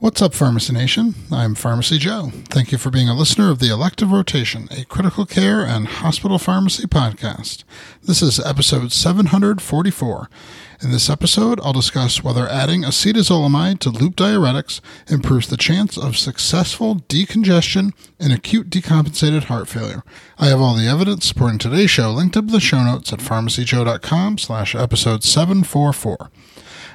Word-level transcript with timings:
What's 0.00 0.22
up, 0.22 0.32
Pharmacy 0.32 0.72
Nation? 0.72 1.14
I'm 1.30 1.54
Pharmacy 1.54 1.98
Joe. 1.98 2.30
Thank 2.46 2.72
you 2.72 2.78
for 2.78 2.88
being 2.88 3.10
a 3.10 3.14
listener 3.14 3.50
of 3.50 3.58
the 3.58 3.70
Elective 3.70 4.10
Rotation, 4.10 4.66
a 4.70 4.86
critical 4.86 5.26
care 5.26 5.60
and 5.60 5.86
hospital 5.86 6.38
pharmacy 6.38 6.86
podcast. 6.86 7.64
This 8.02 8.22
is 8.22 8.40
episode 8.40 8.92
744. 8.92 10.30
In 10.82 10.90
this 10.90 11.10
episode, 11.10 11.60
I'll 11.62 11.74
discuss 11.74 12.24
whether 12.24 12.48
adding 12.48 12.80
acetazolamide 12.80 13.78
to 13.80 13.90
loop 13.90 14.16
diuretics 14.16 14.80
improves 15.06 15.48
the 15.48 15.58
chance 15.58 15.98
of 15.98 16.16
successful 16.16 16.94
decongestion 16.94 17.92
in 18.18 18.32
acute 18.32 18.70
decompensated 18.70 19.44
heart 19.44 19.68
failure. 19.68 20.02
I 20.38 20.46
have 20.46 20.62
all 20.62 20.76
the 20.76 20.88
evidence 20.88 21.26
supporting 21.26 21.58
today's 21.58 21.90
show 21.90 22.10
linked 22.10 22.38
up 22.38 22.46
in 22.46 22.52
the 22.52 22.60
show 22.60 22.82
notes 22.82 23.12
at 23.12 23.18
pharmacyjoe.com 23.18 24.38
slash 24.38 24.74
episode 24.74 25.24
744. 25.24 26.30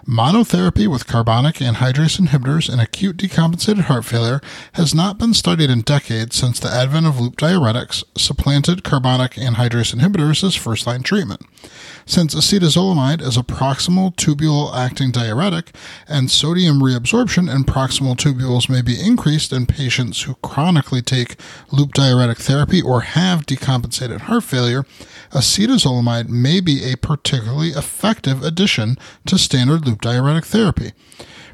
Monotherapy 0.07 0.87
with 0.87 1.07
carbonic 1.07 1.55
anhydrase 1.55 2.19
inhibitors 2.19 2.71
in 2.71 2.79
acute 2.79 3.17
decompensated 3.17 3.85
heart 3.85 4.05
failure 4.05 4.39
has 4.73 4.93
not 4.93 5.17
been 5.17 5.33
studied 5.33 5.71
in 5.71 5.81
decades 5.81 6.35
since 6.35 6.59
the 6.59 6.71
advent 6.71 7.07
of 7.07 7.19
loop 7.19 7.37
diuretics 7.37 8.03
supplanted 8.15 8.83
carbonic 8.83 9.31
anhydrase 9.31 9.95
inhibitors 9.95 10.43
as 10.43 10.53
first 10.53 10.85
line 10.85 11.01
treatment. 11.01 11.41
Since 12.07 12.35
acetazolamide 12.35 13.21
is 13.21 13.35
a 13.35 13.41
proximal 13.41 14.15
tubule 14.15 14.75
acting 14.75 15.09
diuretic 15.09 15.75
and 16.07 16.29
sodium 16.29 16.79
reabsorption 16.79 17.53
in 17.53 17.63
proximal 17.63 18.15
tubules 18.15 18.69
may 18.69 18.83
be 18.83 18.99
increased 19.01 19.51
in 19.51 19.65
patients 19.65 20.21
who 20.21 20.35
chronically 20.35 21.01
take 21.01 21.35
loop 21.71 21.93
diuretic 21.93 22.37
therapy 22.37 22.79
or 22.79 23.01
have 23.01 23.47
decompensated 23.47 24.21
heart 24.21 24.43
failure, 24.43 24.85
acetazolamide 25.31 26.29
may 26.29 26.59
be 26.59 26.83
a 26.83 26.95
particularly 26.95 27.69
effective 27.69 28.43
addition 28.43 28.97
to 29.25 29.39
standard 29.39 29.87
loop 29.87 30.01
diuretic 30.01 30.45
therapy. 30.45 30.93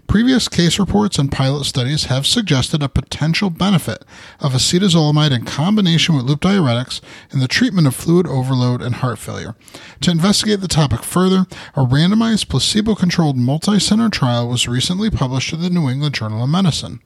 Previous 0.07 0.49
case 0.49 0.77
reports 0.77 1.17
and 1.17 1.31
pilot 1.31 1.63
studies 1.63 2.05
have 2.05 2.27
suggested 2.27 2.83
a 2.83 2.89
potential 2.89 3.49
benefit 3.49 4.03
of 4.41 4.51
acetazolamide 4.51 5.31
in 5.31 5.45
combination 5.45 6.15
with 6.15 6.25
loop 6.25 6.41
diuretics 6.41 6.99
in 7.31 7.39
the 7.39 7.47
treatment 7.47 7.87
of 7.87 7.95
fluid 7.95 8.27
overload 8.27 8.81
and 8.81 8.95
heart 8.95 9.19
failure. 9.19 9.55
To 10.01 10.11
investigate 10.11 10.59
the 10.59 10.67
topic 10.67 11.03
further, 11.03 11.45
a 11.75 11.85
randomized 11.85 12.49
placebo 12.49 12.93
controlled 12.93 13.37
multi-center 13.37 14.09
trial 14.09 14.49
was 14.49 14.67
recently 14.67 15.09
published 15.09 15.53
in 15.53 15.61
the 15.61 15.69
New 15.69 15.89
England 15.89 16.15
Journal 16.15 16.43
of 16.43 16.49
Medicine. 16.49 16.99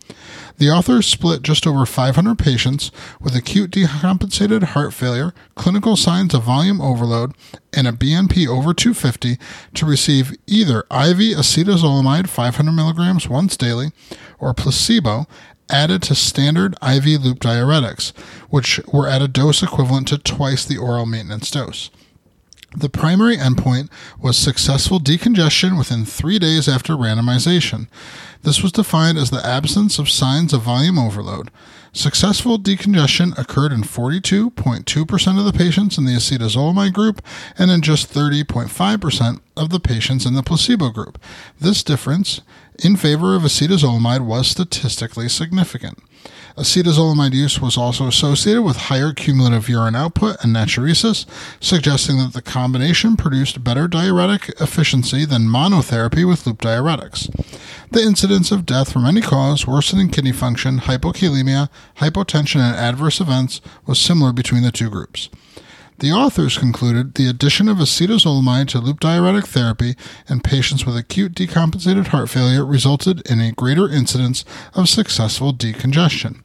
The 0.57 0.69
authors 0.69 1.05
split 1.05 1.41
just 1.41 1.67
over 1.67 1.85
500 1.85 2.39
patients 2.39 2.91
with 3.19 3.35
acute 3.35 3.71
decompensated 3.71 4.63
heart 4.63 4.93
failure, 4.93 5.33
clinical 5.55 5.97
signs 5.97 6.33
of 6.33 6.43
volume 6.43 6.79
overload, 6.79 7.33
and 7.73 7.87
a 7.87 7.91
BNP 7.91 8.47
over 8.47 8.73
250 8.73 9.37
to 9.73 9.85
receive 9.85 10.35
either 10.47 10.79
IV 10.91 11.35
acetazolamide 11.37 12.27
500 12.27 12.71
milligrams 12.71 13.27
once 13.27 13.57
daily 13.57 13.91
or 14.39 14.53
placebo 14.53 15.27
added 15.69 16.03
to 16.03 16.15
standard 16.15 16.75
IV 16.81 17.05
loop 17.21 17.39
diuretics, 17.39 18.15
which 18.49 18.79
were 18.93 19.09
at 19.09 19.21
a 19.21 19.27
dose 19.27 19.61
equivalent 19.61 20.07
to 20.07 20.17
twice 20.17 20.63
the 20.63 20.77
oral 20.77 21.05
maintenance 21.05 21.51
dose. 21.51 21.89
The 22.75 22.89
primary 22.89 23.37
endpoint 23.37 23.89
was 24.19 24.37
successful 24.37 24.99
decongestion 24.99 25.77
within 25.77 26.03
three 26.03 26.39
days 26.39 26.67
after 26.67 26.93
randomization. 26.93 27.87
This 28.43 28.61
was 28.61 28.73
defined 28.73 29.17
as 29.17 29.29
the 29.29 29.45
absence 29.45 29.97
of 29.97 30.09
signs 30.09 30.51
of 30.51 30.63
volume 30.63 30.99
overload. 30.99 31.51
Successful 31.93 32.59
decongestion 32.59 33.37
occurred 33.37 33.71
in 33.71 33.81
42.2% 33.81 35.39
of 35.39 35.45
the 35.45 35.57
patients 35.57 35.97
in 35.97 36.03
the 36.03 36.11
acetazolamide 36.11 36.91
group 36.91 37.21
and 37.57 37.71
in 37.71 37.79
just 37.81 38.13
30.5% 38.13 39.39
of 39.55 39.69
the 39.69 39.79
patients 39.79 40.25
in 40.25 40.33
the 40.33 40.43
placebo 40.43 40.89
group. 40.89 41.17
This 41.59 41.81
difference 41.81 42.41
in 42.83 42.97
favor 42.97 43.35
of 43.35 43.43
acetazolamide 43.43 44.25
was 44.25 44.47
statistically 44.47 45.29
significant. 45.29 45.99
Acetazolamide 46.57 47.33
use 47.33 47.59
was 47.59 47.77
also 47.77 48.07
associated 48.07 48.61
with 48.61 48.77
higher 48.77 49.11
cumulative 49.11 49.67
urine 49.67 49.95
output 49.95 50.37
and 50.41 50.55
natriuresis, 50.55 51.25
suggesting 51.59 52.17
that 52.17 52.31
the 52.31 52.41
combination 52.41 53.17
produced 53.17 53.61
better 53.61 53.89
diuretic 53.89 54.49
efficiency 54.61 55.25
than 55.25 55.49
monotherapy 55.49 56.25
with 56.25 56.47
loop 56.47 56.61
diuretics. 56.61 57.29
The 57.91 58.03
incidence 58.03 58.53
of 58.53 58.65
death 58.65 58.93
from 58.93 59.05
any 59.05 59.19
cause, 59.19 59.67
worsening 59.67 60.09
kidney 60.09 60.31
function, 60.31 60.79
hypokalemia, 60.79 61.69
hypotension, 61.97 62.61
and 62.61 62.75
adverse 62.75 63.19
events 63.19 63.59
was 63.85 63.99
similar 63.99 64.31
between 64.31 64.63
the 64.63 64.71
two 64.71 64.89
groups. 64.89 65.29
The 65.99 66.11
authors 66.11 66.57
concluded 66.57 67.15
the 67.15 67.29
addition 67.29 67.69
of 67.69 67.77
acetazolamide 67.77 68.67
to 68.69 68.79
loop 68.79 68.99
diuretic 69.01 69.47
therapy 69.47 69.95
in 70.29 70.41
patients 70.41 70.85
with 70.85 70.97
acute 70.97 71.33
decompensated 71.33 72.07
heart 72.07 72.29
failure 72.29 72.65
resulted 72.65 73.21
in 73.29 73.39
a 73.39 73.53
greater 73.53 73.89
incidence 73.89 74.43
of 74.73 74.89
successful 74.89 75.53
decongestion. 75.53 76.43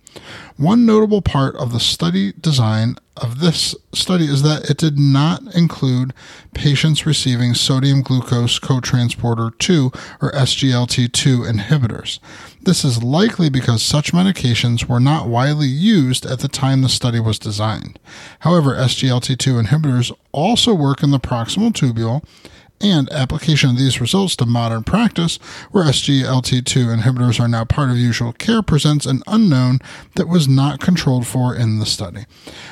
One 0.56 0.84
notable 0.84 1.22
part 1.22 1.56
of 1.56 1.72
the 1.72 1.81
study 1.81 2.32
design 2.32 2.97
of 3.16 3.41
this 3.41 3.75
study 3.93 4.25
is 4.25 4.43
that 4.43 4.69
it 4.69 4.78
did 4.78 4.98
not 4.98 5.54
include 5.54 6.12
patients 6.54 7.06
receiving 7.06 7.54
sodium 7.54 8.03
glucose 8.03 8.59
cotransporter 8.59 9.56
2 9.59 9.91
or 10.20 10.32
SGLT2 10.32 11.50
inhibitors. 11.50 12.19
This 12.62 12.84
is 12.84 13.03
likely 13.03 13.49
because 13.49 13.82
such 13.82 14.12
medications 14.12 14.87
were 14.87 15.00
not 15.00 15.28
widely 15.28 15.69
used 15.69 16.26
at 16.26 16.41
the 16.41 16.49
time 16.49 16.82
the 16.82 16.88
study 16.88 17.20
was 17.20 17.38
designed. 17.38 17.99
However, 18.41 18.75
SGLT2 18.75 19.66
inhibitors 19.66 20.12
also 20.32 20.75
work 20.75 21.03
in 21.03 21.10
the 21.10 21.20
proximal 21.20 21.72
tubule 21.72 22.25
and 22.80 23.10
application 23.10 23.70
of 23.70 23.78
these 23.78 24.00
results 24.00 24.36
to 24.36 24.46
modern 24.46 24.84
practice, 24.84 25.36
where 25.70 25.84
SGLT2 25.84 27.00
inhibitors 27.00 27.38
are 27.38 27.48
now 27.48 27.64
part 27.64 27.91
of 27.91 27.96
usual 27.96 28.32
care, 28.32 28.62
presents 28.62 29.06
an 29.06 29.22
unknown 29.26 29.78
that 30.14 30.28
was 30.28 30.48
not 30.48 30.80
controlled 30.80 31.26
for 31.26 31.54
in 31.54 31.78
the 31.78 31.86
study. 31.86 32.24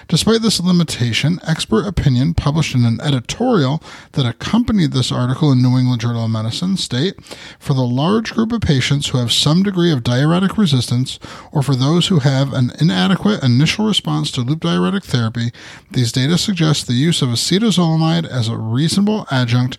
Despite 0.08 0.42
this 0.42 0.60
limitation, 0.60 1.41
expert 1.47 1.86
opinion 1.86 2.34
published 2.34 2.74
in 2.74 2.84
an 2.84 3.00
editorial 3.00 3.82
that 4.12 4.26
accompanied 4.26 4.92
this 4.92 5.12
article 5.12 5.52
in 5.52 5.62
New 5.62 5.76
England 5.76 6.00
Journal 6.00 6.24
of 6.24 6.30
Medicine 6.30 6.76
state 6.76 7.14
for 7.58 7.74
the 7.74 7.82
large 7.82 8.32
group 8.32 8.52
of 8.52 8.60
patients 8.60 9.08
who 9.08 9.18
have 9.18 9.32
some 9.32 9.62
degree 9.62 9.92
of 9.92 10.02
diuretic 10.02 10.56
resistance, 10.56 11.18
or 11.52 11.62
for 11.62 11.74
those 11.74 12.08
who 12.08 12.20
have 12.20 12.52
an 12.52 12.72
inadequate 12.80 13.42
initial 13.42 13.86
response 13.86 14.30
to 14.30 14.41
loop 14.41 14.60
diuretic 14.60 15.04
therapy, 15.04 15.52
these 15.91 16.12
data 16.12 16.38
suggest 16.38 16.86
the 16.86 16.94
use 16.94 17.22
of 17.22 17.28
acetazolamide 17.28 18.26
as 18.26 18.48
a 18.48 18.56
reasonable 18.56 19.26
adjunct 19.30 19.78